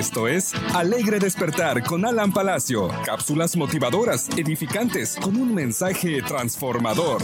Esto 0.00 0.28
es 0.28 0.54
Alegre 0.74 1.18
Despertar 1.18 1.84
con 1.84 2.06
Alan 2.06 2.32
Palacio. 2.32 2.88
Cápsulas 3.04 3.54
motivadoras, 3.54 4.30
edificantes, 4.30 5.18
con 5.20 5.36
un 5.36 5.54
mensaje 5.54 6.22
transformador. 6.22 7.22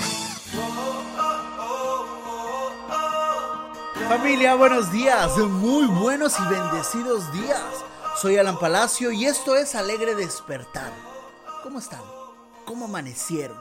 Familia, 4.11 4.57
buenos 4.57 4.93
días. 4.93 5.39
Muy 5.39 5.87
buenos 5.87 6.35
y 6.39 6.53
bendecidos 6.53 7.33
días. 7.33 7.65
Soy 8.21 8.37
Alan 8.37 8.59
Palacio 8.59 9.11
y 9.11 9.25
esto 9.25 9.57
es 9.57 9.75
Alegre 9.75 10.15
Despertar. 10.15 10.93
¿Cómo 11.63 11.79
están? 11.79 12.03
¿Cómo 12.67 12.85
amanecieron? 12.85 13.57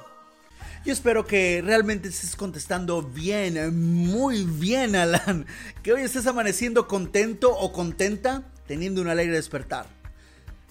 Yo 0.84 0.92
espero 0.92 1.26
que 1.26 1.62
realmente 1.64 2.10
estés 2.10 2.36
contestando 2.36 3.02
bien, 3.02 4.10
muy 4.12 4.44
bien, 4.44 4.94
Alan. 4.98 5.46
Que 5.84 5.94
hoy 5.94 6.02
estés 6.02 6.28
amaneciendo 6.28 6.90
contento 6.90 7.56
o 7.58 7.72
contenta 7.72 8.52
teniendo 8.68 9.02
un 9.02 9.10
alegre 9.10 9.36
despertar. 9.36 9.88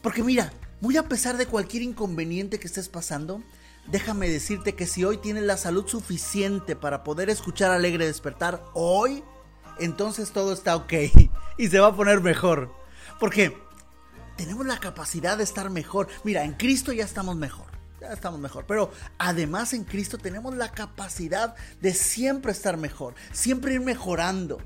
Porque 0.03 0.23
mira, 0.23 0.53
muy 0.81 0.97
a 0.97 1.09
pesar 1.09 1.37
de 1.37 1.47
cualquier 1.47 1.83
inconveniente 1.83 2.59
que 2.59 2.67
estés 2.67 2.89
pasando, 2.89 3.43
déjame 3.87 4.29
decirte 4.29 4.75
que 4.75 4.87
si 4.87 5.05
hoy 5.05 5.19
tienes 5.19 5.45
la 5.45 5.57
salud 5.57 5.87
suficiente 5.87 6.77
para 6.77 7.05
poder 7.05 7.31
escuchar 7.31 7.71
alegre 7.71 8.07
despertar 8.07 8.63
hoy, 8.75 9.23
entonces 9.79 10.31
todo 10.31 10.53
está 10.53 10.77
ok 10.77 10.93
y 11.59 11.69
se 11.69 11.81
va 11.81 11.89
a 11.89 11.97
poner 11.97 12.21
mejor. 12.21 12.75
Porque 13.19 13.57
tenemos 14.37 14.67
la 14.67 14.79
capacidad 14.79 15.39
de 15.39 15.45
estar 15.45 15.71
mejor. 15.71 16.09
Mira, 16.25 16.45
en 16.45 16.53
Cristo 16.55 16.93
ya 16.93 17.05
estamos 17.05 17.37
mejor 17.37 17.75
ya 18.01 18.13
estamos 18.13 18.41
mejor. 18.41 18.65
Pero 18.67 18.93
además 19.19 19.73
en 19.73 19.85
Cristo 19.85 20.19
tenemos 20.19 20.55
la 20.55 20.71
capacidad 20.71 21.55
de 21.81 21.95
siempre 21.95 22.53
estar 22.53 22.77
mejor, 22.77 23.15
siempre 23.33 23.75
ir 23.75 23.81
mejorando. 23.81 24.61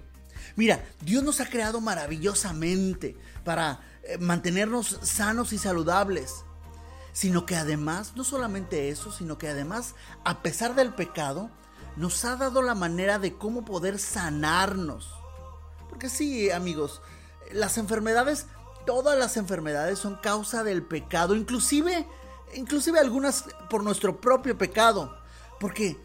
Mira, 0.59 0.84
Dios 1.03 1.23
nos 1.23 1.41
ha 1.41 1.48
creado 1.48 1.81
maravillosamente 1.81 3.17
para 3.45 3.78
eh, 4.03 4.19
mantenernos 4.19 4.98
sanos 5.03 5.53
y 5.53 5.59
saludables. 5.59 6.42
Sino 7.12 7.47
que 7.47 7.55
además, 7.55 8.14
no 8.17 8.25
solamente 8.25 8.89
eso, 8.89 9.12
sino 9.12 9.39
que 9.39 9.47
además, 9.47 9.95
a 10.25 10.42
pesar 10.42 10.75
del 10.75 10.92
pecado, 10.92 11.48
nos 11.95 12.25
ha 12.25 12.34
dado 12.34 12.61
la 12.61 12.75
manera 12.75 13.20
de 13.20 13.34
cómo 13.34 13.64
poder 13.64 14.01
sanarnos. 14.01 15.14
Porque 15.89 16.09
sí, 16.09 16.51
amigos, 16.51 17.03
las 17.53 17.79
enfermedades, 17.79 18.47
todas 18.84 19.17
las 19.17 19.36
enfermedades 19.36 20.01
son 20.01 20.17
causa 20.17 20.64
del 20.64 20.83
pecado, 20.83 21.36
inclusive 21.36 22.05
inclusive 22.55 22.98
algunas 22.98 23.45
por 23.70 23.84
nuestro 23.84 24.20
propio 24.20 24.59
pecado, 24.59 25.17
porque 25.61 25.97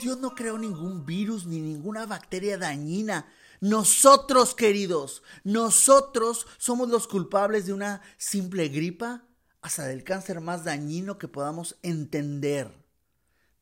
Dios 0.00 0.18
no 0.18 0.34
creó 0.34 0.58
ningún 0.58 1.06
virus 1.06 1.46
ni 1.46 1.62
ninguna 1.62 2.04
bacteria 2.04 2.58
dañina. 2.58 3.26
Nosotros, 3.62 4.56
queridos, 4.56 5.22
nosotros 5.44 6.48
somos 6.58 6.88
los 6.88 7.06
culpables 7.06 7.64
de 7.64 7.72
una 7.72 8.02
simple 8.18 8.68
gripa 8.68 9.24
hasta 9.60 9.86
del 9.86 10.02
cáncer 10.02 10.40
más 10.40 10.64
dañino 10.64 11.16
que 11.16 11.28
podamos 11.28 11.78
entender. 11.82 12.72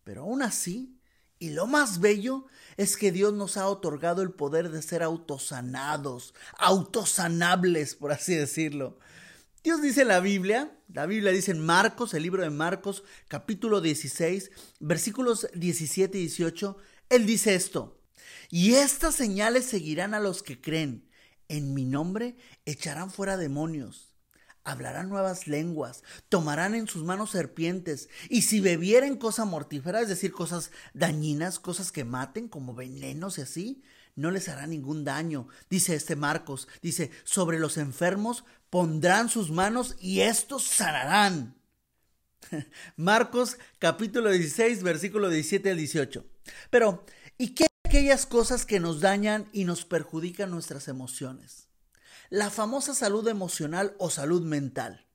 Pero 0.02 0.22
aún 0.22 0.40
así, 0.40 0.98
y 1.38 1.50
lo 1.50 1.66
más 1.66 2.00
bello 2.00 2.46
es 2.78 2.96
que 2.96 3.12
Dios 3.12 3.34
nos 3.34 3.58
ha 3.58 3.68
otorgado 3.68 4.22
el 4.22 4.30
poder 4.30 4.70
de 4.70 4.80
ser 4.80 5.02
autosanados, 5.02 6.32
autosanables, 6.56 7.94
por 7.94 8.12
así 8.12 8.34
decirlo. 8.34 8.98
Dios 9.62 9.82
dice 9.82 10.00
en 10.00 10.08
la 10.08 10.20
Biblia, 10.20 10.74
la 10.88 11.04
Biblia 11.04 11.30
dice 11.30 11.50
en 11.50 11.60
Marcos, 11.60 12.14
el 12.14 12.22
libro 12.22 12.42
de 12.42 12.48
Marcos, 12.48 13.04
capítulo 13.28 13.82
16, 13.82 14.50
versículos 14.78 15.46
17 15.52 16.16
y 16.16 16.20
18, 16.22 16.78
Él 17.10 17.26
dice 17.26 17.54
esto, 17.54 17.99
y 18.50 18.74
estas 18.74 19.14
señales 19.14 19.66
seguirán 19.66 20.14
a 20.14 20.20
los 20.20 20.42
que 20.42 20.60
creen, 20.60 21.08
en 21.48 21.74
mi 21.74 21.84
nombre 21.84 22.36
echarán 22.64 23.10
fuera 23.10 23.36
demonios, 23.36 24.14
hablarán 24.64 25.08
nuevas 25.08 25.46
lenguas, 25.46 26.02
tomarán 26.28 26.74
en 26.74 26.86
sus 26.86 27.04
manos 27.04 27.30
serpientes, 27.30 28.08
y 28.28 28.42
si 28.42 28.60
bebieren 28.60 29.16
cosa 29.16 29.44
mortífera, 29.44 30.00
es 30.00 30.08
decir, 30.08 30.32
cosas 30.32 30.70
dañinas, 30.94 31.58
cosas 31.58 31.92
que 31.92 32.04
maten, 32.04 32.48
como 32.48 32.74
venenos 32.74 33.38
y 33.38 33.42
así, 33.42 33.82
no 34.16 34.30
les 34.30 34.48
hará 34.48 34.66
ningún 34.66 35.04
daño. 35.04 35.48
Dice 35.68 35.94
este 35.94 36.16
Marcos, 36.16 36.68
dice, 36.82 37.10
sobre 37.24 37.58
los 37.58 37.78
enfermos 37.78 38.44
pondrán 38.68 39.28
sus 39.28 39.50
manos 39.50 39.96
y 40.00 40.20
estos 40.20 40.64
sanarán. 40.64 41.56
Marcos 42.96 43.58
capítulo 43.78 44.30
16, 44.30 44.82
versículo 44.82 45.28
17 45.30 45.70
al 45.70 45.76
18. 45.76 46.24
Pero, 46.70 47.04
¿y 47.38 47.54
qué 47.54 47.69
aquellas 47.90 48.24
cosas 48.24 48.66
que 48.66 48.78
nos 48.78 49.00
dañan 49.00 49.48
y 49.52 49.64
nos 49.64 49.84
perjudican 49.84 50.48
nuestras 50.48 50.86
emociones? 50.86 51.66
La 52.28 52.48
famosa 52.48 52.94
salud 52.94 53.26
emocional 53.26 53.96
o 53.98 54.10
salud 54.10 54.42
mental. 54.42 55.08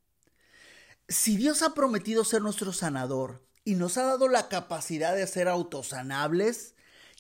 Si 1.08 1.38
Dios 1.38 1.62
ha 1.62 1.74
prometido 1.74 2.26
ser 2.26 2.42
nuestro 2.42 2.74
sanador 2.74 3.48
y 3.64 3.76
nos 3.76 3.98
ha 3.98 4.04
dado 4.04 4.28
la 4.28 4.50
capacidad 4.50 5.16
de 5.16 5.26
ser 5.26 5.48
autosanables, 5.48 6.74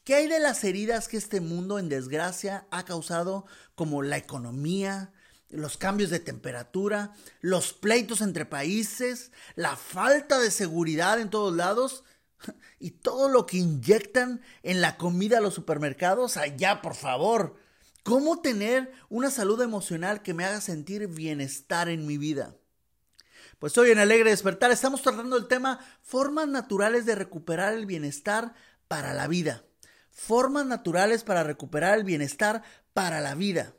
¿Qué 0.03 0.13
hay 0.13 0.27
de 0.27 0.39
las 0.39 0.63
heridas 0.63 1.07
que 1.07 1.17
este 1.17 1.41
mundo 1.41 1.79
en 1.79 1.89
desgracia 1.89 2.67
ha 2.69 2.85
causado 2.85 3.47
como 3.73 4.03
la 4.03 4.17
economía, 4.17 5.13
los 5.49 5.77
cambios 5.77 6.11
de 6.11 6.19
temperatura, 6.19 7.13
los 7.41 7.73
pleitos 7.73 8.21
entre 8.21 8.45
países, 8.45 9.31
la 9.55 9.75
falta 9.75 10.37
de 10.37 10.51
seguridad 10.51 11.19
en 11.19 11.31
todos 11.31 11.55
lados 11.55 12.03
y 12.79 12.91
todo 12.91 13.29
lo 13.29 13.45
que 13.45 13.57
inyectan 13.57 14.41
en 14.63 14.81
la 14.81 14.97
comida 14.97 15.37
a 15.37 15.41
los 15.41 15.53
supermercados? 15.53 16.37
Allá, 16.37 16.81
por 16.81 16.95
favor. 16.95 17.57
¿Cómo 18.03 18.41
tener 18.41 18.91
una 19.09 19.31
salud 19.31 19.61
emocional 19.61 20.21
que 20.21 20.33
me 20.33 20.45
haga 20.45 20.61
sentir 20.61 21.07
bienestar 21.07 21.89
en 21.89 22.05
mi 22.05 22.17
vida? 22.17 22.55
Pues 23.59 23.77
hoy 23.77 23.91
en 23.91 23.99
Alegre 23.99 24.29
Despertar 24.29 24.71
estamos 24.71 25.01
tratando 25.01 25.37
el 25.37 25.47
tema 25.47 25.79
formas 26.01 26.47
naturales 26.47 27.05
de 27.05 27.15
recuperar 27.15 27.73
el 27.73 27.85
bienestar 27.85 28.53
para 28.87 29.13
la 29.13 29.27
vida 29.27 29.63
formas 30.15 30.65
naturales 30.65 31.23
para 31.23 31.43
recuperar 31.43 31.97
el 31.97 32.05
bienestar 32.05 32.63
para 32.93 33.19
la 33.19 33.35
vida. 33.35 33.75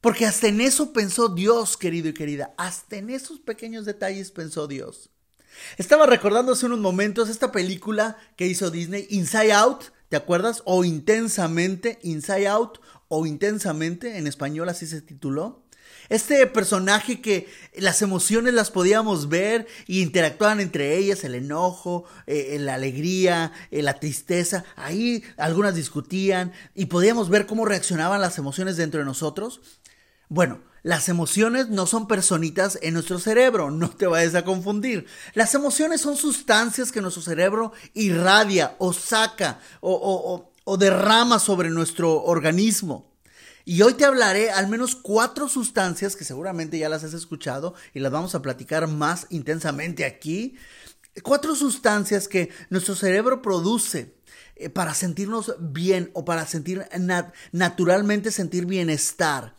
Porque 0.00 0.26
hasta 0.26 0.48
en 0.48 0.60
eso 0.60 0.92
pensó 0.92 1.28
Dios, 1.28 1.76
querido 1.76 2.08
y 2.08 2.14
querida. 2.14 2.54
Hasta 2.58 2.96
en 2.96 3.08
esos 3.08 3.38
pequeños 3.40 3.86
detalles 3.86 4.30
pensó 4.30 4.66
Dios. 4.66 5.10
Estaba 5.76 6.06
recordando 6.06 6.52
hace 6.52 6.66
unos 6.66 6.78
momentos 6.78 7.28
esta 7.28 7.52
película 7.52 8.16
que 8.36 8.46
hizo 8.46 8.70
Disney, 8.70 9.06
Inside 9.10 9.52
Out, 9.52 9.84
¿te 10.08 10.16
acuerdas? 10.16 10.62
O 10.64 10.84
Intensamente, 10.84 11.98
Inside 12.02 12.48
Out 12.48 12.78
o 13.08 13.26
Intensamente, 13.26 14.18
en 14.18 14.26
español 14.26 14.68
así 14.68 14.86
se 14.86 15.00
tituló. 15.02 15.66
Este 16.08 16.46
personaje 16.46 17.20
que 17.20 17.48
las 17.76 18.00
emociones 18.00 18.54
las 18.54 18.70
podíamos 18.70 19.28
ver 19.28 19.66
y 19.86 20.02
interactuaban 20.02 20.60
entre 20.60 20.96
ellas, 20.96 21.24
el 21.24 21.34
enojo, 21.34 22.04
eh, 22.26 22.56
la 22.60 22.74
alegría, 22.74 23.52
eh, 23.70 23.82
la 23.82 23.98
tristeza, 23.98 24.64
ahí 24.76 25.24
algunas 25.36 25.74
discutían 25.74 26.52
y 26.74 26.86
podíamos 26.86 27.28
ver 27.28 27.46
cómo 27.46 27.64
reaccionaban 27.64 28.20
las 28.20 28.38
emociones 28.38 28.76
dentro 28.76 29.00
de 29.00 29.06
nosotros. 29.06 29.60
Bueno, 30.28 30.60
las 30.86 31.08
emociones 31.08 31.68
no 31.68 31.84
son 31.84 32.06
personitas 32.06 32.78
en 32.80 32.94
nuestro 32.94 33.18
cerebro, 33.18 33.70
no 33.72 33.90
te 33.90 34.06
vayas 34.06 34.36
a 34.36 34.44
confundir. 34.44 35.06
Las 35.34 35.52
emociones 35.56 36.00
son 36.00 36.16
sustancias 36.16 36.92
que 36.92 37.02
nuestro 37.02 37.22
cerebro 37.22 37.72
irradia 37.92 38.76
o 38.78 38.92
saca 38.92 39.58
o, 39.80 40.52
o 40.62 40.76
derrama 40.76 41.40
sobre 41.40 41.70
nuestro 41.70 42.22
organismo. 42.22 43.10
Y 43.64 43.82
hoy 43.82 43.94
te 43.94 44.04
hablaré 44.04 44.52
al 44.52 44.68
menos 44.68 44.94
cuatro 44.94 45.48
sustancias 45.48 46.14
que 46.14 46.24
seguramente 46.24 46.78
ya 46.78 46.88
las 46.88 47.02
has 47.02 47.14
escuchado 47.14 47.74
y 47.92 47.98
las 47.98 48.12
vamos 48.12 48.36
a 48.36 48.42
platicar 48.42 48.86
más 48.86 49.26
intensamente 49.30 50.04
aquí. 50.04 50.56
Cuatro 51.24 51.56
sustancias 51.56 52.28
que 52.28 52.50
nuestro 52.70 52.94
cerebro 52.94 53.42
produce 53.42 54.14
eh, 54.54 54.70
para 54.70 54.94
sentirnos 54.94 55.56
bien 55.58 56.12
o 56.12 56.24
para 56.24 56.46
sentir 56.46 56.86
naturalmente 57.50 58.30
sentir 58.30 58.66
bienestar. 58.66 59.56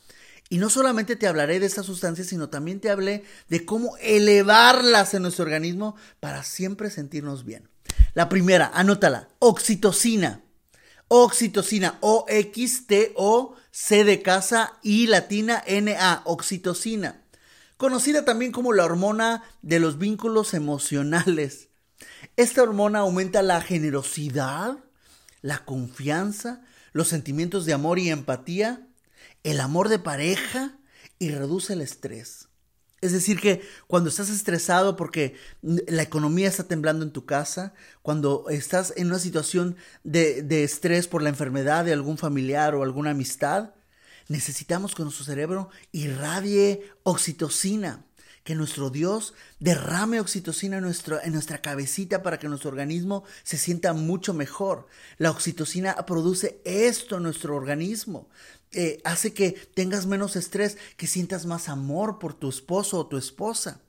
Y 0.50 0.60
no 0.60 0.70
solamente 0.70 1.16
te 1.16 1.28
hablaré 1.28 1.60
de 1.60 1.66
estas 1.66 1.86
sustancias, 1.86 2.28
sino 2.28 2.50
también 2.50 2.80
te 2.80 2.90
hablé 2.90 3.24
de 3.50 3.66
cómo 3.66 3.98
elevarlas 3.98 5.14
en 5.14 5.24
nuestro 5.24 5.44
organismo 5.44 5.96
para 6.20 6.44
siempre 6.44 6.90
sentirnos 6.90 7.44
bien. 7.44 7.70
La 8.14 8.30
primera, 8.30 8.72
anótala, 8.74 9.30
oxitocina. 9.40 10.42
Oxitocina, 11.10 11.98
O-X-T-O 12.02 13.56
C 13.80 14.04
de 14.04 14.24
casa 14.24 14.74
y 14.82 15.06
latina 15.06 15.64
NA, 15.68 16.24
oxitocina, 16.26 17.22
conocida 17.78 18.26
también 18.26 18.52
como 18.52 18.74
la 18.74 18.84
hormona 18.84 19.44
de 19.62 19.80
los 19.80 20.00
vínculos 20.00 20.56
emocionales. 20.56 21.70
Esta 22.38 22.64
hormona 22.64 23.00
aumenta 23.00 23.44
la 23.44 23.62
generosidad, 23.62 24.80
la 25.44 25.64
confianza, 25.64 26.66
los 26.92 27.08
sentimientos 27.08 27.68
de 27.68 27.74
amor 27.74 28.00
y 28.00 28.10
empatía, 28.10 28.88
el 29.44 29.60
amor 29.60 29.90
de 29.90 30.00
pareja 30.00 30.78
y 31.20 31.32
reduce 31.32 31.74
el 31.74 31.82
estrés. 31.82 32.48
Es 33.00 33.12
decir, 33.12 33.40
que 33.40 33.62
cuando 33.86 34.10
estás 34.10 34.30
estresado 34.30 34.96
porque 34.96 35.36
la 35.62 36.02
economía 36.02 36.48
está 36.48 36.64
temblando 36.64 37.06
en 37.06 37.12
tu 37.12 37.26
casa, 37.26 37.74
cuando 38.02 38.46
estás 38.50 38.92
en 38.98 39.08
una 39.08 39.20
situación 39.20 39.76
de, 40.04 40.42
de, 40.42 40.64
estrés 40.64 41.08
por 41.08 41.22
la 41.22 41.30
enfermedad 41.30 41.86
de 41.86 41.94
algún 41.94 42.18
familiar 42.18 42.74
o 42.74 42.82
alguna 42.82 43.12
amistad, 43.12 43.76
necesitamos 44.30 44.96
que 44.96 45.04
nuestro 45.04 45.26
cerebro 45.26 45.70
irradie 45.92 46.92
oxitocina 47.04 48.07
que 48.48 48.56
nuestro 48.56 48.90
Dios 48.90 49.34
derrame 49.60 50.22
oxitocina 50.22 50.78
en, 50.78 50.84
nuestro, 50.84 51.22
en 51.22 51.34
nuestra 51.34 51.62
cabecita 51.62 52.24
para 52.24 52.40
que 52.40 52.48
nuestro 52.48 52.70
organismo 52.70 53.26
se 53.44 53.58
sienta 53.58 53.92
mucho 53.92 54.34
mejor. 54.34 54.88
La 55.18 55.32
oxitocina 55.32 55.98
produce 56.06 56.62
esto 56.64 57.18
en 57.18 57.24
nuestro 57.24 57.58
organismo. 57.58 58.30
Eh, 58.72 59.02
hace 59.04 59.34
que 59.34 59.52
tengas 59.52 60.06
menos 60.06 60.38
estrés, 60.38 60.78
que 60.96 61.08
sientas 61.08 61.46
más 61.46 61.68
amor 61.68 62.20
por 62.20 62.36
tu 62.36 62.48
esposo 62.48 63.00
o 63.00 63.08
tu 63.08 63.18
esposa. 63.18 63.82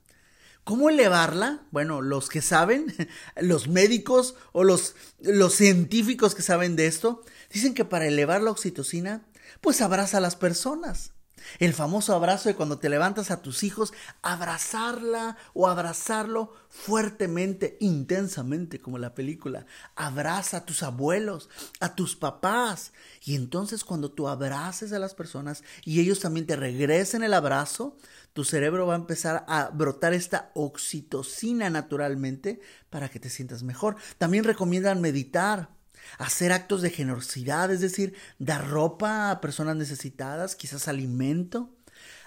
¿Cómo 0.65 0.89
elevarla? 0.89 1.65
Bueno, 1.71 2.01
los 2.01 2.27
que 2.27 2.41
saben, 2.41 2.93
los 3.41 3.69
médicos 3.69 4.35
o 4.51 4.65
los, 4.65 4.93
los 5.21 5.53
científicos 5.53 6.35
que 6.35 6.41
saben 6.41 6.75
de 6.75 6.87
esto, 6.87 7.23
dicen 7.49 7.73
que 7.73 7.85
para 7.85 8.07
elevar 8.07 8.41
la 8.41 8.51
oxitocina, 8.51 9.25
pues 9.61 9.79
abraza 9.79 10.17
a 10.17 10.21
las 10.21 10.35
personas. 10.35 11.13
El 11.59 11.73
famoso 11.73 12.13
abrazo 12.13 12.49
de 12.49 12.55
cuando 12.55 12.79
te 12.79 12.89
levantas 12.89 13.31
a 13.31 13.41
tus 13.41 13.63
hijos, 13.63 13.93
abrazarla 14.21 15.37
o 15.53 15.67
abrazarlo 15.67 16.53
fuertemente, 16.69 17.77
intensamente, 17.79 18.79
como 18.79 18.97
la 18.97 19.15
película. 19.15 19.65
Abraza 19.95 20.57
a 20.57 20.65
tus 20.65 20.83
abuelos, 20.83 21.49
a 21.79 21.95
tus 21.95 22.15
papás. 22.15 22.93
Y 23.23 23.35
entonces 23.35 23.83
cuando 23.83 24.11
tú 24.11 24.27
abraces 24.27 24.93
a 24.93 24.99
las 24.99 25.15
personas 25.15 25.63
y 25.83 25.99
ellos 25.99 26.19
también 26.19 26.45
te 26.45 26.55
regresen 26.55 27.23
el 27.23 27.33
abrazo, 27.33 27.97
tu 28.33 28.43
cerebro 28.43 28.85
va 28.85 28.93
a 28.93 28.97
empezar 28.97 29.45
a 29.47 29.69
brotar 29.69 30.13
esta 30.13 30.51
oxitocina 30.53 31.69
naturalmente 31.69 32.61
para 32.89 33.09
que 33.09 33.19
te 33.19 33.29
sientas 33.29 33.63
mejor. 33.63 33.95
También 34.17 34.43
recomiendan 34.43 35.01
meditar 35.01 35.78
hacer 36.17 36.51
actos 36.51 36.81
de 36.81 36.89
generosidad, 36.89 37.71
es 37.71 37.81
decir, 37.81 38.13
dar 38.37 38.67
ropa 38.67 39.31
a 39.31 39.41
personas 39.41 39.75
necesitadas, 39.75 40.55
quizás 40.55 40.87
alimento, 40.87 41.73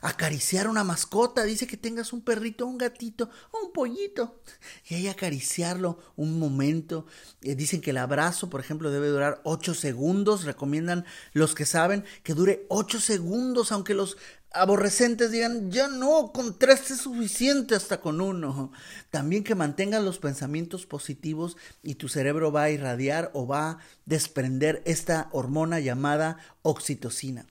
acariciar 0.01 0.69
una 0.69 0.85
mascota, 0.85 1.45
dice 1.45 1.67
que 1.67 1.77
tengas 1.77 2.13
un 2.13 2.23
perrito, 2.23 2.67
un 2.67 2.79
gatito 2.79 3.31
un 3.63 3.73
pollito, 3.73 4.41
y 4.89 4.95
ahí 4.95 5.09
acariciarlo 5.09 5.99
un 6.17 6.39
momento. 6.39 7.07
Eh, 7.43 7.55
dicen 7.55 7.81
que 7.81 7.91
el 7.91 7.99
abrazo, 7.99 8.51
por 8.51 8.61
ejemplo, 8.61 8.91
debe 8.91 9.09
durar 9.09 9.41
8 9.45 9.75
segundos, 9.75 10.45
recomiendan 10.45 11.05
los 11.33 11.55
que 11.55 11.67
saben 11.67 12.05
que 12.23 12.35
dure 12.35 12.67
8 12.69 13.01
segundos, 13.01 13.73
aunque 13.73 13.95
los 13.95 14.17
aborrecentes 14.55 15.31
digan, 15.31 15.71
ya 15.71 15.89
no, 15.89 16.33
con 16.33 16.59
tres 16.59 16.91
es 16.91 16.99
suficiente 16.99 17.75
hasta 17.75 18.01
con 18.01 18.21
uno. 18.21 18.73
También 19.11 19.45
que 19.45 19.55
mantengan 19.55 20.05
los 20.05 20.19
pensamientos 20.19 20.87
positivos 20.87 21.57
y 21.83 21.95
tu 21.95 22.09
cerebro 22.09 22.53
va 22.53 22.65
a 22.65 22.71
irradiar 22.71 23.31
o 23.35 23.47
va 23.47 23.71
a 23.71 23.79
desprender 24.05 24.83
esta 24.85 25.29
hormona 25.33 25.81
llamada 25.81 26.39
oxitocina. 26.63 27.47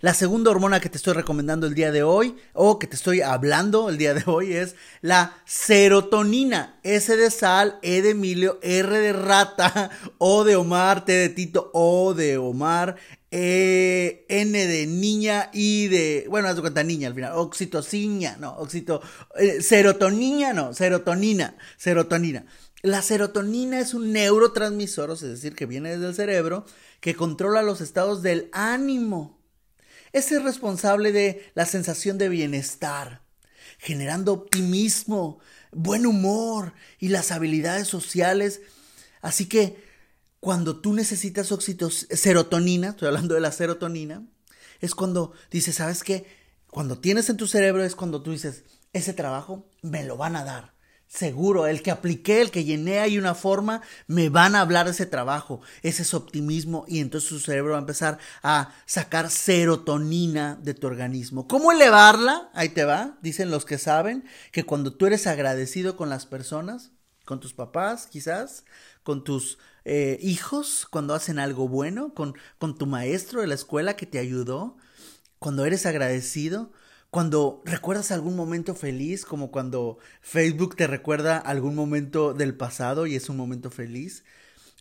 La 0.00 0.14
segunda 0.14 0.50
hormona 0.50 0.80
que 0.80 0.88
te 0.88 0.96
estoy 0.96 1.14
recomendando 1.14 1.66
el 1.66 1.74
día 1.74 1.92
de 1.92 2.02
hoy, 2.02 2.36
o 2.52 2.78
que 2.78 2.86
te 2.86 2.96
estoy 2.96 3.20
hablando 3.20 3.88
el 3.88 3.98
día 3.98 4.14
de 4.14 4.22
hoy, 4.26 4.52
es 4.52 4.76
la 5.00 5.36
serotonina. 5.44 6.80
S 6.82 7.16
de 7.16 7.30
sal, 7.30 7.78
E 7.82 8.02
de 8.02 8.10
Emilio, 8.10 8.58
R 8.62 8.98
de 8.98 9.12
rata, 9.12 9.90
O 10.18 10.44
de 10.44 10.56
Omar, 10.56 11.04
T 11.04 11.12
de 11.12 11.28
Tito, 11.28 11.70
O 11.72 12.14
de 12.14 12.38
Omar, 12.38 12.96
e, 13.36 14.26
N 14.28 14.66
de 14.66 14.86
niña 14.86 15.50
y 15.52 15.88
de, 15.88 16.26
bueno, 16.28 16.46
haz 16.46 16.54
de 16.54 16.60
cuenta 16.60 16.84
niña 16.84 17.08
al 17.08 17.14
final, 17.14 17.32
oxitocina, 17.34 18.36
no, 18.38 18.54
oxito, 18.58 19.02
eh, 19.36 19.60
serotonina, 19.60 20.52
no, 20.52 20.72
serotonina, 20.72 21.56
serotonina. 21.76 22.46
La 22.82 23.02
serotonina 23.02 23.80
es 23.80 23.92
un 23.92 24.12
neurotransmisor, 24.12 25.10
es 25.10 25.22
decir, 25.22 25.56
que 25.56 25.66
viene 25.66 25.90
desde 25.90 26.06
el 26.06 26.14
cerebro, 26.14 26.64
que 27.00 27.16
controla 27.16 27.62
los 27.62 27.80
estados 27.80 28.22
del 28.22 28.50
ánimo. 28.52 29.43
Es 30.14 30.30
el 30.30 30.44
responsable 30.44 31.10
de 31.10 31.50
la 31.56 31.66
sensación 31.66 32.18
de 32.18 32.28
bienestar, 32.28 33.22
generando 33.78 34.32
optimismo, 34.32 35.40
buen 35.72 36.06
humor 36.06 36.72
y 37.00 37.08
las 37.08 37.32
habilidades 37.32 37.88
sociales. 37.88 38.60
Así 39.22 39.46
que 39.46 39.76
cuando 40.38 40.80
tú 40.80 40.92
necesitas 40.92 41.52
serotonina, 42.10 42.90
estoy 42.90 43.08
hablando 43.08 43.34
de 43.34 43.40
la 43.40 43.50
serotonina, 43.50 44.24
es 44.80 44.94
cuando 44.94 45.32
dices, 45.50 45.74
¿sabes 45.74 46.04
qué? 46.04 46.24
Cuando 46.70 47.00
tienes 47.00 47.28
en 47.28 47.36
tu 47.36 47.48
cerebro 47.48 47.82
es 47.82 47.96
cuando 47.96 48.22
tú 48.22 48.30
dices, 48.30 48.62
ese 48.92 49.14
trabajo 49.14 49.68
me 49.82 50.04
lo 50.04 50.16
van 50.16 50.36
a 50.36 50.44
dar. 50.44 50.73
Seguro, 51.14 51.68
el 51.68 51.80
que 51.80 51.92
apliqué, 51.92 52.40
el 52.40 52.50
que 52.50 52.64
llené 52.64 52.98
ahí 52.98 53.18
una 53.18 53.36
forma, 53.36 53.82
me 54.08 54.30
van 54.30 54.56
a 54.56 54.60
hablar 54.60 54.86
de 54.86 54.90
ese 54.90 55.06
trabajo. 55.06 55.60
Ese 55.84 56.02
es 56.02 56.12
optimismo 56.12 56.84
y 56.88 56.98
entonces 56.98 57.28
tu 57.28 57.38
cerebro 57.38 57.74
va 57.74 57.78
a 57.78 57.82
empezar 57.82 58.18
a 58.42 58.74
sacar 58.84 59.30
serotonina 59.30 60.58
de 60.60 60.74
tu 60.74 60.88
organismo. 60.88 61.46
¿Cómo 61.46 61.70
elevarla? 61.70 62.50
Ahí 62.52 62.70
te 62.70 62.84
va. 62.84 63.16
Dicen 63.22 63.52
los 63.52 63.64
que 63.64 63.78
saben 63.78 64.24
que 64.50 64.64
cuando 64.64 64.92
tú 64.92 65.06
eres 65.06 65.28
agradecido 65.28 65.96
con 65.96 66.10
las 66.10 66.26
personas, 66.26 66.90
con 67.24 67.38
tus 67.38 67.54
papás 67.54 68.08
quizás, 68.08 68.64
con 69.04 69.22
tus 69.22 69.58
eh, 69.84 70.18
hijos 70.20 70.84
cuando 70.90 71.14
hacen 71.14 71.38
algo 71.38 71.68
bueno, 71.68 72.12
con, 72.12 72.34
con 72.58 72.76
tu 72.76 72.86
maestro 72.86 73.40
de 73.40 73.46
la 73.46 73.54
escuela 73.54 73.94
que 73.94 74.06
te 74.06 74.18
ayudó, 74.18 74.78
cuando 75.38 75.64
eres 75.64 75.86
agradecido, 75.86 76.72
cuando 77.14 77.62
recuerdas 77.64 78.10
algún 78.10 78.34
momento 78.34 78.74
feliz, 78.74 79.24
como 79.24 79.52
cuando 79.52 79.98
Facebook 80.20 80.74
te 80.74 80.88
recuerda 80.88 81.38
algún 81.38 81.76
momento 81.76 82.34
del 82.34 82.56
pasado 82.56 83.06
y 83.06 83.14
es 83.14 83.28
un 83.28 83.36
momento 83.36 83.70
feliz, 83.70 84.24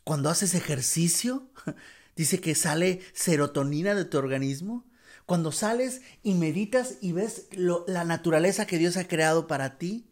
cuando 0.03 0.31
haces 0.31 0.55
ejercicio, 0.55 1.47
dice 2.15 2.41
que 2.41 2.55
sale 2.55 3.01
serotonina 3.13 3.93
de 3.93 4.05
tu 4.05 4.17
organismo, 4.17 4.83
cuando 5.27 5.51
sales 5.51 6.01
y 6.23 6.33
meditas 6.33 6.95
y 7.01 7.11
ves 7.11 7.49
la 7.85 8.03
naturaleza 8.03 8.65
que 8.65 8.79
Dios 8.79 8.97
ha 8.97 9.07
creado 9.07 9.45
para 9.45 9.77
ti, 9.77 10.09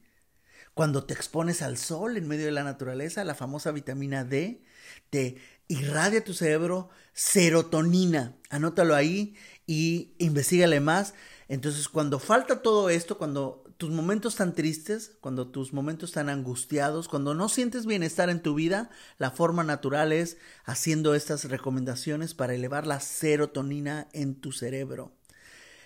cuando 0.75 1.05
te 1.05 1.15
expones 1.15 1.63
al 1.63 1.79
sol 1.79 2.17
en 2.17 2.27
medio 2.27 2.45
de 2.45 2.51
la 2.51 2.63
naturaleza, 2.63 3.23
la 3.23 3.33
famosa 3.33 3.71
vitamina 3.71 4.23
D, 4.23 4.61
te 5.09 5.37
irradia 5.67 6.23
tu 6.23 6.35
cerebro 6.35 6.89
serotonina. 7.13 8.37
Anótalo 8.51 8.93
ahí 8.93 9.35
y 9.65 10.13
investigale 10.19 10.79
más. 10.81 11.15
Entonces, 11.51 11.89
cuando 11.89 12.17
falta 12.17 12.61
todo 12.61 12.89
esto, 12.89 13.17
cuando 13.17 13.65
tus 13.75 13.89
momentos 13.89 14.37
tan 14.37 14.55
tristes, 14.55 15.11
cuando 15.19 15.49
tus 15.49 15.73
momentos 15.73 16.13
tan 16.13 16.29
angustiados, 16.29 17.09
cuando 17.09 17.33
no 17.33 17.49
sientes 17.49 17.85
bienestar 17.85 18.29
en 18.29 18.41
tu 18.41 18.55
vida, 18.55 18.89
la 19.17 19.31
forma 19.31 19.65
natural 19.65 20.13
es 20.13 20.37
haciendo 20.63 21.13
estas 21.13 21.43
recomendaciones 21.43 22.33
para 22.33 22.53
elevar 22.53 22.87
la 22.87 23.01
serotonina 23.01 24.07
en 24.13 24.35
tu 24.35 24.53
cerebro. 24.53 25.11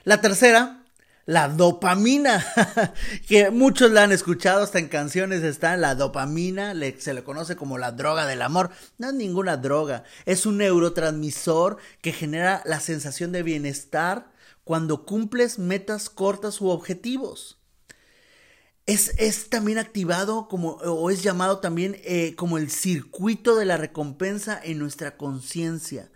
La 0.04 0.22
tercera 0.22 0.84
la 1.26 1.48
dopamina, 1.48 2.46
que 3.28 3.50
muchos 3.50 3.90
la 3.90 4.04
han 4.04 4.12
escuchado, 4.12 4.62
hasta 4.62 4.78
en 4.78 4.88
canciones 4.88 5.42
está 5.42 5.76
la 5.78 5.96
dopamina, 5.96 6.76
se 7.00 7.16
le 7.16 7.24
conoce 7.24 7.56
como 7.56 7.80
la 7.80 7.92
droga 7.92 8.28
del 8.28 8.44
amor. 8.44 8.70
No 9.00 9.08
es 9.08 9.16
ninguna 9.16 9.58
droga, 9.58 10.04
es 10.28 10.46
un 10.46 10.58
neurotransmisor 10.58 11.78
que 12.02 12.14
genera 12.14 12.62
la 12.66 12.80
sensación 12.80 13.32
de 13.32 13.42
bienestar 13.42 14.35
cuando 14.66 15.06
cumples 15.06 15.58
metas 15.60 16.10
cortas 16.10 16.60
u 16.60 16.68
objetivos. 16.68 17.60
Es, 18.86 19.14
es 19.18 19.50
también 19.50 19.78
activado 19.78 20.48
como, 20.48 20.72
o 20.72 21.10
es 21.10 21.24
llamado 21.24 21.60
también 21.60 21.98
eh, 22.04 22.36
como 22.36 22.58
el 22.58 22.70
circuito 22.70 23.56
de 23.56 23.66
la 23.66 23.78
recompensa 23.78 24.60
en 24.62 24.80
nuestra 24.80 25.18
conciencia. 25.18 26.12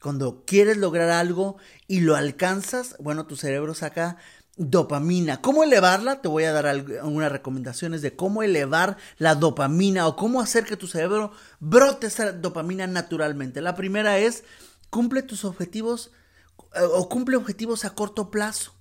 Cuando 0.00 0.44
quieres 0.46 0.76
lograr 0.76 1.10
algo 1.10 1.56
y 1.88 2.00
lo 2.00 2.16
alcanzas, 2.16 2.96
bueno, 3.00 3.26
tu 3.26 3.36
cerebro 3.36 3.74
saca 3.74 4.18
dopamina. 4.56 5.40
¿Cómo 5.40 5.64
elevarla? 5.64 6.20
Te 6.20 6.28
voy 6.28 6.44
a 6.44 6.52
dar 6.52 6.66
algunas 6.66 7.32
recomendaciones 7.32 8.02
de 8.02 8.14
cómo 8.14 8.42
elevar 8.42 8.96
la 9.18 9.34
dopamina 9.34 10.06
o 10.06 10.16
cómo 10.16 10.40
hacer 10.40 10.64
que 10.64 10.76
tu 10.76 10.86
cerebro 10.86 11.32
brote 11.60 12.06
esa 12.06 12.32
dopamina 12.32 12.86
naturalmente. 12.86 13.60
La 13.60 13.74
primera 13.74 14.18
es 14.18 14.44
cumple 14.90 15.22
tus 15.22 15.44
objetivos 15.44 16.10
o 16.94 17.08
cumple 17.08 17.36
objetivos 17.36 17.84
a 17.84 17.94
corto 17.94 18.30
plazo. 18.30 18.72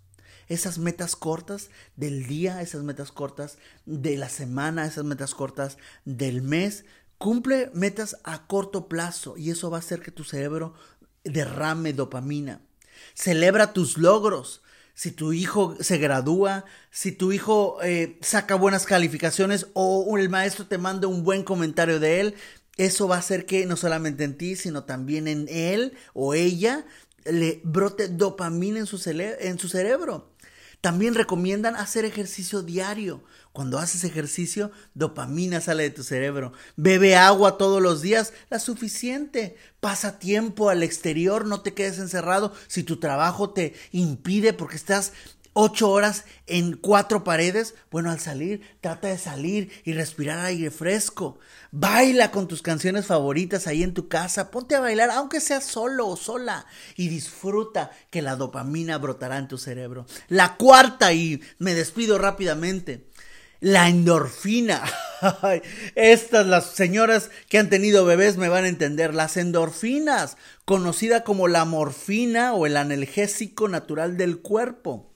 Esas 0.47 0.77
metas 0.77 1.15
cortas 1.15 1.69
del 1.95 2.27
día, 2.27 2.61
esas 2.61 2.83
metas 2.83 3.11
cortas 3.11 3.57
de 3.85 4.15
la 4.15 4.29
semana, 4.29 4.85
esas 4.85 5.03
metas 5.03 5.33
cortas 5.33 5.77
del 6.05 6.41
mes. 6.41 6.85
Cumple 7.17 7.71
metas 7.73 8.17
a 8.23 8.45
corto 8.45 8.87
plazo 8.87 9.37
y 9.37 9.49
eso 9.49 9.71
va 9.71 9.77
a 9.77 9.79
hacer 9.79 10.01
que 10.01 10.11
tu 10.11 10.23
cerebro 10.23 10.75
derrame 11.23 11.93
dopamina. 11.93 12.61
Celebra 13.13 13.73
tus 13.73 13.97
logros. 13.97 14.61
Si 14.93 15.11
tu 15.11 15.33
hijo 15.33 15.75
se 15.81 15.97
gradúa, 15.97 16.63
si 16.89 17.11
tu 17.11 17.33
hijo 17.33 17.81
eh, 17.83 18.17
saca 18.21 18.55
buenas 18.55 18.85
calificaciones 18.85 19.67
o 19.73 20.17
el 20.17 20.29
maestro 20.29 20.67
te 20.67 20.77
manda 20.77 21.09
un 21.09 21.23
buen 21.23 21.43
comentario 21.43 21.99
de 21.99 22.21
él, 22.21 22.35
eso 22.77 23.07
va 23.07 23.15
a 23.15 23.19
hacer 23.19 23.45
que 23.45 23.65
no 23.65 23.75
solamente 23.75 24.23
en 24.23 24.37
ti, 24.37 24.55
sino 24.55 24.83
también 24.83 25.27
en 25.27 25.47
él 25.49 25.97
o 26.13 26.33
ella 26.33 26.85
le 27.25 27.61
brote 27.63 28.07
dopamina 28.07 28.79
en 28.79 28.85
su, 28.85 29.01
en 29.09 29.59
su 29.59 29.67
cerebro. 29.67 30.31
También 30.81 31.15
recomiendan 31.15 31.75
hacer 31.75 32.05
ejercicio 32.05 32.61
diario. 32.61 33.23
Cuando 33.53 33.79
haces 33.79 34.03
ejercicio, 34.03 34.71
dopamina 34.93 35.59
sale 35.59 35.83
de 35.83 35.89
tu 35.89 36.03
cerebro. 36.03 36.53
Bebe 36.75 37.15
agua 37.15 37.57
todos 37.57 37.81
los 37.81 38.01
días, 38.01 38.33
la 38.49 38.59
suficiente. 38.59 39.55
Pasa 39.79 40.19
tiempo 40.19 40.69
al 40.69 40.83
exterior, 40.83 41.45
no 41.47 41.61
te 41.61 41.73
quedes 41.73 41.97
encerrado. 41.97 42.53
Si 42.67 42.83
tu 42.83 42.97
trabajo 42.97 43.49
te 43.49 43.73
impide 43.91 44.53
porque 44.53 44.75
estás 44.75 45.13
ocho 45.57 45.89
horas 45.89 46.25
en 46.47 46.73
cuatro 46.73 47.23
paredes, 47.23 47.75
bueno, 47.89 48.11
al 48.11 48.19
salir, 48.19 48.61
trata 48.81 49.07
de 49.07 49.17
salir 49.17 49.71
y 49.85 49.93
respirar 49.93 50.39
aire 50.39 50.69
fresco. 50.69 51.39
Baila 51.71 52.29
con 52.29 52.49
tus 52.49 52.61
canciones 52.61 53.05
favoritas 53.05 53.65
ahí 53.65 53.81
en 53.81 53.93
tu 53.93 54.09
casa, 54.09 54.51
ponte 54.51 54.75
a 54.75 54.81
bailar, 54.81 55.09
aunque 55.11 55.39
sea 55.39 55.61
solo 55.61 56.07
o 56.07 56.17
sola, 56.17 56.65
y 56.97 57.07
disfruta 57.07 57.91
que 58.09 58.21
la 58.21 58.35
dopamina 58.35 58.97
brotará 58.97 59.37
en 59.37 59.47
tu 59.47 59.57
cerebro. 59.57 60.05
La 60.27 60.57
cuarta, 60.57 61.13
y 61.13 61.41
me 61.57 61.73
despido 61.73 62.17
rápidamente, 62.17 63.07
la 63.61 63.87
endorfina. 63.87 64.83
Estas 65.95 66.45
las 66.45 66.65
señoras 66.71 67.31
que 67.47 67.59
han 67.59 67.69
tenido 67.69 68.03
bebés 68.03 68.35
me 68.35 68.49
van 68.49 68.65
a 68.65 68.69
entender. 68.69 69.15
Las 69.15 69.37
endorfinas, 69.37 70.35
conocida 70.65 71.23
como 71.23 71.47
la 71.47 71.63
morfina 71.63 72.53
o 72.53 72.65
el 72.65 72.75
analgésico 72.75 73.69
natural 73.69 74.17
del 74.17 74.39
cuerpo. 74.39 75.14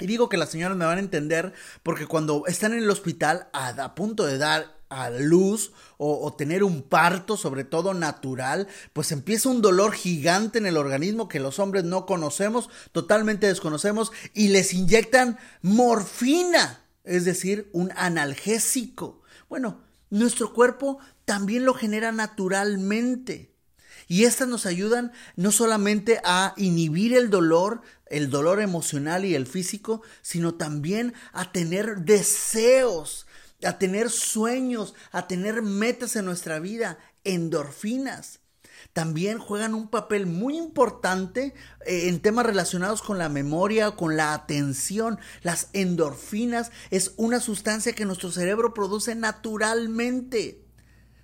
Y 0.00 0.06
digo 0.06 0.28
que 0.28 0.36
las 0.36 0.50
señoras 0.50 0.76
me 0.76 0.86
van 0.86 0.96
a 0.96 1.00
entender 1.00 1.52
porque 1.82 2.06
cuando 2.06 2.44
están 2.46 2.72
en 2.72 2.80
el 2.80 2.90
hospital 2.90 3.48
a, 3.52 3.94
punto 3.94 4.26
de 4.26 4.38
dar 4.38 4.80
a 4.88 5.10
luz 5.10 5.72
o, 5.98 6.26
o, 6.26 6.34
tener 6.34 6.64
un 6.64 6.82
parto, 6.82 7.36
sobre 7.36 7.64
todo 7.64 7.94
natural, 7.94 8.66
pues 8.92 9.12
empieza 9.12 9.48
un 9.48 9.62
dolor 9.62 9.92
gigante 9.92 10.58
en 10.58 10.66
el 10.66 10.76
organismo 10.76 11.28
que 11.28 11.38
los 11.38 11.58
hombres 11.58 11.84
no 11.84 12.06
conocemos, 12.06 12.70
totalmente 12.92 13.46
desconocemos, 13.46 14.10
y 14.34 14.48
les 14.48 14.72
inyectan 14.72 15.38
morfina, 15.62 16.84
es 17.04 17.24
decir, 17.24 17.70
un 17.72 17.92
analgésico. 17.94 19.22
Bueno, 19.48 19.80
nuestro 20.10 20.52
cuerpo 20.52 20.98
también 21.24 21.64
lo 21.64 21.74
genera 21.74 22.10
naturalmente. 22.10 23.49
Y 24.10 24.24
estas 24.24 24.48
nos 24.48 24.66
ayudan 24.66 25.12
no 25.36 25.52
solamente 25.52 26.20
a 26.24 26.52
inhibir 26.56 27.14
el 27.14 27.30
dolor, 27.30 27.82
el 28.06 28.28
dolor 28.28 28.60
emocional 28.60 29.24
y 29.24 29.36
el 29.36 29.46
físico, 29.46 30.02
sino 30.20 30.56
también 30.56 31.14
a 31.32 31.52
tener 31.52 31.98
deseos, 31.98 33.28
a 33.62 33.78
tener 33.78 34.10
sueños, 34.10 34.94
a 35.12 35.28
tener 35.28 35.62
metas 35.62 36.16
en 36.16 36.24
nuestra 36.24 36.58
vida, 36.58 36.98
endorfinas. 37.22 38.40
También 38.92 39.38
juegan 39.38 39.74
un 39.74 39.86
papel 39.86 40.26
muy 40.26 40.58
importante 40.58 41.54
eh, 41.86 42.08
en 42.08 42.18
temas 42.18 42.46
relacionados 42.46 43.02
con 43.02 43.16
la 43.16 43.28
memoria, 43.28 43.92
con 43.92 44.16
la 44.16 44.34
atención. 44.34 45.20
Las 45.42 45.68
endorfinas 45.72 46.72
es 46.90 47.12
una 47.16 47.38
sustancia 47.38 47.92
que 47.92 48.06
nuestro 48.06 48.32
cerebro 48.32 48.74
produce 48.74 49.14
naturalmente. 49.14 50.59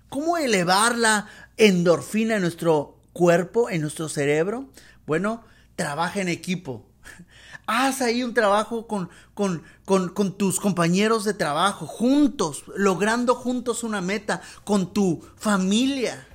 ¿Cómo 0.09 0.37
elevar 0.37 0.97
la 0.97 1.27
endorfina 1.57 2.35
en 2.35 2.41
nuestro 2.41 2.97
cuerpo, 3.13 3.69
en 3.69 3.81
nuestro 3.81 4.07
cerebro? 4.07 4.69
Bueno, 5.05 5.43
trabaja 5.75 6.21
en 6.21 6.29
equipo. 6.29 6.85
Haz 7.67 8.01
ahí 8.01 8.23
un 8.23 8.33
trabajo 8.33 8.87
con, 8.87 9.09
con, 9.33 9.63
con, 9.83 10.09
con, 10.09 10.37
tus 10.37 10.59
compañeros 10.61 11.25
de 11.25 11.33
trabajo, 11.33 11.85
juntos, 11.85 12.63
logrando 12.75 13.35
juntos 13.35 13.83
una 13.83 13.99
meta, 13.99 14.41
con 14.63 14.93
tu 14.93 15.25
familia. 15.35 16.25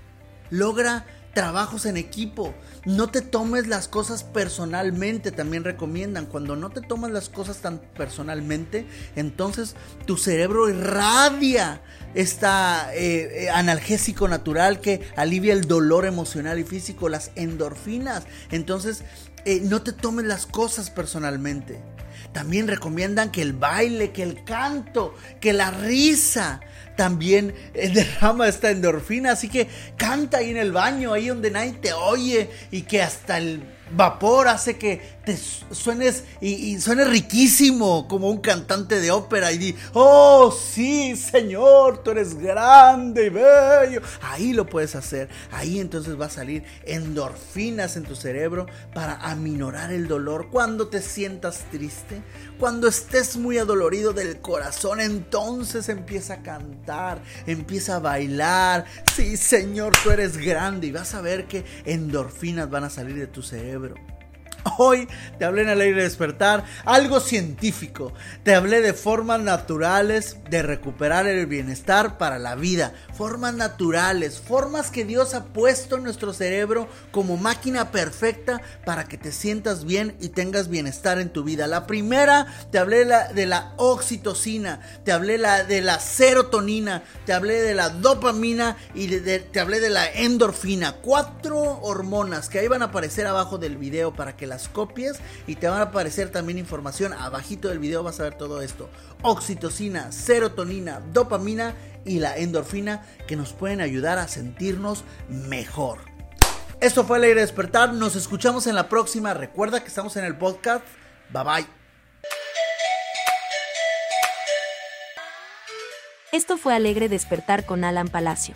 Logra 0.51 1.07
trabajos 1.35 1.87
en 1.87 1.97
equipo. 1.97 2.55
No 2.85 3.09
te 3.09 3.21
tomes 3.21 3.69
las 3.69 3.87
cosas 3.87 4.25
personalmente, 4.25 5.31
también 5.31 5.63
recomiendan. 5.63 6.27
Cuando 6.27 6.57
no 6.57 6.71
te 6.71 6.81
tomas 6.81 7.13
las 7.13 7.29
cosas 7.29 7.59
tan 7.59 7.79
personalmente, 7.79 8.87
entonces 9.15 9.77
tu 10.05 10.17
cerebro 10.17 10.69
irradia 10.69 11.81
este 12.15 13.51
analgésico 13.53 14.27
natural 14.29 14.81
que 14.81 15.03
alivia 15.17 15.53
el 15.53 15.63
dolor 15.69 16.07
emocional 16.07 16.59
y 16.59 16.65
físico, 16.65 17.09
las 17.09 17.31
endorfinas. 17.37 18.25
Entonces, 18.51 19.05
eh, 19.45 19.61
no 19.63 19.83
te 19.83 19.93
tomes 19.93 20.25
las 20.27 20.47
cosas 20.47 20.91
personalmente. 20.91 21.81
También 22.33 22.69
recomiendan 22.69 23.31
que 23.31 23.43
el 23.43 23.53
baile, 23.53 24.13
que 24.13 24.23
el 24.23 24.45
canto, 24.45 25.15
que 25.41 25.53
la 25.53 25.71
risa 25.71 26.61
también 26.97 27.55
eh, 27.75 27.89
derrama 27.95 28.49
esta 28.49 28.71
endorfina. 28.71 29.33
Así 29.33 29.49
que 29.49 29.69
canta 29.97 30.39
ahí 30.39 30.51
en 30.51 30.57
el 30.57 30.73
baño, 30.73 31.13
ahí 31.13 31.29
donde 31.29 31.51
nadie 31.51 31.73
te 31.73 31.93
oye 31.93 32.51
y 32.71 32.83
que 32.83 33.03
hasta 33.03 33.39
el 33.39 33.63
vapor 33.95 34.49
hace 34.49 34.77
que 34.77 35.01
te 35.25 35.37
suenes 35.37 36.25
y, 36.41 36.81
suene 36.81 37.05
riquísimo 37.05 38.09
como 38.09 38.29
un 38.29 38.39
cantante 38.39 39.01
de 39.01 39.11
ópera 39.11 39.53
y 39.53 39.59
di, 39.59 39.77
oh 39.93 40.51
sí, 40.51 41.15
Señor, 41.17 42.03
tú 42.03 42.11
eres 42.11 42.35
grande 42.35 43.27
y 43.27 43.31
bello. 43.31 44.03
Ahí 44.23 44.53
lo 44.53 44.67
puedes 44.67 44.97
hacer. 44.97 45.29
Ahí 45.53 45.79
entonces 45.79 46.21
va 46.21 46.27
a 46.27 46.31
salir 46.31 46.65
endorfinas 46.85 47.97
en 47.97 48.05
tu 48.05 48.17
cerebro 48.17 48.67
para 48.95 49.15
aminorar 49.17 49.93
el 49.93 50.09
dolor. 50.09 50.49
Cuando 50.51 50.89
te 50.89 51.01
sientas 51.01 51.65
triste, 51.71 52.23
cuando 52.59 52.89
estés 52.89 53.37
muy 53.37 53.59
adolorido 53.59 54.13
del 54.13 54.41
corazón, 54.41 55.01
entonces 55.01 55.89
empieza 55.89 56.35
a 56.35 56.43
cantar, 56.43 57.23
empieza 57.47 57.97
a 57.97 58.01
bailar. 58.01 58.87
Sí, 59.15 59.37
Señor, 59.37 59.93
tú 60.03 60.11
eres 60.11 60.37
grande 60.37 60.89
y 60.89 60.93
vas 60.93 61.15
a 61.15 61.21
ver 61.21 61.47
que 61.47 61.65
endorfinas 61.85 62.69
van 62.71 62.85
a 62.85 62.91
salir 62.91 63.17
de 63.17 63.27
tu 63.27 63.43
cerebro 63.43 63.82
cerebro. 63.83 64.22
Hoy 64.79 65.09
te 65.39 65.45
hablé 65.45 65.63
en 65.63 65.71
el 65.71 65.81
aire 65.81 65.97
de 65.97 66.03
despertar 66.05 66.65
algo 66.85 67.21
científico. 67.21 68.13
Te 68.43 68.55
hablé 68.55 68.81
de 68.81 68.93
formas 68.93 69.41
naturales 69.41 70.37
de 70.51 70.63
recuperar 70.63 71.27
el 71.27 71.47
bienestar 71.47 72.19
para 72.19 72.39
la 72.39 72.55
vida. 72.55 72.93
Formas 73.15 73.55
naturales, 73.55 74.41
formas 74.41 74.91
que 74.91 75.05
Dios 75.05 75.35
ha 75.35 75.45
puesto 75.47 75.97
en 75.97 76.05
nuestro 76.05 76.33
cerebro 76.33 76.89
como 77.11 77.37
máquina 77.37 77.91
perfecta 77.91 78.61
para 78.85 79.05
que 79.05 79.19
te 79.19 79.33
sientas 79.33 79.85
bien 79.85 80.17
y 80.21 80.29
tengas 80.29 80.69
bienestar 80.69 81.19
en 81.19 81.31
tu 81.31 81.45
vida. 81.45 81.67
La 81.67 81.87
primera, 81.87 82.47
te 82.71 82.79
hablé 82.79 83.05
de 83.05 83.47
la 83.47 83.73
oxitocina, 83.77 84.81
te 85.05 85.13
hablé 85.13 85.39
de 85.39 85.81
la 85.81 86.01
serotonina, 86.01 87.03
te 87.27 87.33
hablé 87.33 87.61
de 87.63 87.75
la 87.75 87.89
dopamina 87.89 88.77
y 88.95 89.09
te 89.09 89.61
hablé 89.61 89.81
de 89.81 89.91
la 89.91 90.11
endorfina. 90.11 90.97
Cuatro 91.03 91.81
hormonas 91.83 92.49
que 92.49 92.59
ahí 92.59 92.69
van 92.69 92.83
a 92.83 92.87
aparecer 92.87 93.27
abajo 93.27 93.59
del 93.59 93.77
video 93.77 94.15
para 94.15 94.37
que 94.37 94.52
las 94.53 94.69
copies 94.69 95.19
y 95.47 95.57
te 95.57 95.67
van 95.67 95.81
a 95.81 95.85
aparecer 95.85 96.31
también 96.31 96.59
información 96.59 97.13
abajito 97.13 97.69
del 97.69 97.79
video 97.79 98.03
vas 98.03 98.21
a 98.21 98.25
ver 98.25 98.35
todo 98.35 98.61
esto. 98.61 98.91
Oxitocina, 99.23 100.13
serotonina, 100.13 101.01
dopamina 101.13 101.75
y 102.05 102.19
la 102.19 102.37
endorfina 102.37 103.03
que 103.27 103.37
nos 103.37 103.53
pueden 103.53 103.81
ayudar 103.81 104.19
a 104.19 104.29
sentirnos 104.29 105.05
mejor. 105.29 106.01
Esto 106.81 107.05
fue 107.05 107.17
Alegre 107.17 107.41
Despertar, 107.41 107.95
nos 107.95 108.17
escuchamos 108.17 108.67
en 108.67 108.75
la 108.75 108.89
próxima. 108.89 109.35
Recuerda 109.35 109.81
que 109.81 109.89
estamos 109.89 110.17
en 110.17 110.25
el 110.25 110.37
podcast. 110.37 110.85
Bye 111.33 111.45
bye. 111.45 111.67
Esto 116.33 116.57
fue 116.57 116.75
Alegre 116.75 117.09
Despertar 117.09 117.65
con 117.65 117.85
Alan 117.85 118.09
Palacio. 118.09 118.55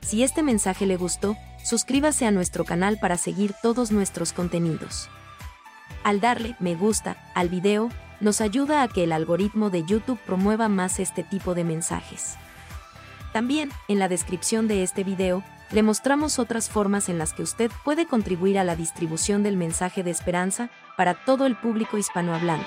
Si 0.00 0.22
este 0.22 0.42
mensaje 0.42 0.86
le 0.86 0.96
gustó, 0.96 1.36
suscríbase 1.64 2.26
a 2.26 2.30
nuestro 2.30 2.64
canal 2.64 2.98
para 2.98 3.16
seguir 3.16 3.54
todos 3.62 3.90
nuestros 3.90 4.32
contenidos. 4.32 5.08
Al 6.04 6.20
darle 6.20 6.54
me 6.60 6.76
gusta 6.76 7.16
al 7.34 7.48
video, 7.48 7.88
nos 8.20 8.40
ayuda 8.40 8.82
a 8.82 8.88
que 8.88 9.04
el 9.04 9.12
algoritmo 9.12 9.70
de 9.70 9.84
YouTube 9.84 10.20
promueva 10.24 10.68
más 10.68 11.00
este 11.00 11.24
tipo 11.24 11.54
de 11.54 11.64
mensajes. 11.64 12.36
También, 13.32 13.70
en 13.88 13.98
la 13.98 14.08
descripción 14.08 14.68
de 14.68 14.82
este 14.82 15.02
video, 15.02 15.42
le 15.72 15.82
mostramos 15.82 16.38
otras 16.38 16.68
formas 16.68 17.08
en 17.08 17.18
las 17.18 17.32
que 17.32 17.42
usted 17.42 17.70
puede 17.82 18.06
contribuir 18.06 18.58
a 18.58 18.64
la 18.64 18.76
distribución 18.76 19.42
del 19.42 19.56
mensaje 19.56 20.02
de 20.02 20.10
esperanza 20.10 20.70
para 20.96 21.14
todo 21.24 21.46
el 21.46 21.56
público 21.56 21.98
hispanohablante. 21.98 22.66